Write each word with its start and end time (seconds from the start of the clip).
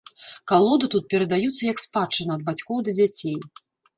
Калоды 0.51 0.87
тут 0.93 1.03
перадаюцца 1.13 1.59
як 1.71 1.83
спадчына 1.85 2.31
ад 2.39 2.47
бацькоў 2.49 2.77
да 2.87 2.91
дзяцей. 2.99 3.37